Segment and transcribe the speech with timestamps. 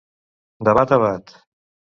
[0.69, 1.33] De bat a bat.